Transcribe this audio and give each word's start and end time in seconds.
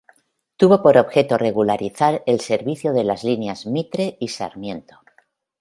Tuvo 0.57 0.81
por 0.81 0.97
objeto 0.97 1.37
regularizar 1.37 2.23
el 2.25 2.39
servicio 2.39 2.91
de 2.91 3.03
las 3.03 3.23
líneas 3.23 3.67
Mitre 3.67 4.17
y 4.19 4.29
Sarmiento. 4.29 4.95